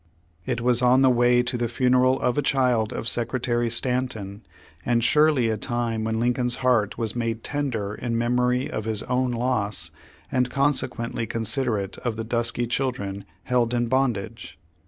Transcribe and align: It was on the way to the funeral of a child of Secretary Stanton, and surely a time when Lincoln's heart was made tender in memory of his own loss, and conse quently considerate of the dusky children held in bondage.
It 0.47 0.61
was 0.61 0.81
on 0.81 1.03
the 1.03 1.11
way 1.11 1.43
to 1.43 1.57
the 1.59 1.67
funeral 1.67 2.19
of 2.21 2.35
a 2.35 2.41
child 2.41 2.91
of 2.91 3.07
Secretary 3.07 3.69
Stanton, 3.69 4.41
and 4.83 5.03
surely 5.03 5.49
a 5.49 5.57
time 5.57 6.03
when 6.05 6.19
Lincoln's 6.19 6.55
heart 6.65 6.97
was 6.97 7.15
made 7.15 7.43
tender 7.43 7.93
in 7.93 8.17
memory 8.17 8.67
of 8.67 8.85
his 8.85 9.03
own 9.03 9.29
loss, 9.29 9.91
and 10.31 10.49
conse 10.49 10.89
quently 10.89 11.29
considerate 11.29 11.99
of 11.99 12.15
the 12.15 12.23
dusky 12.23 12.65
children 12.65 13.25
held 13.43 13.75
in 13.75 13.89
bondage. 13.89 14.57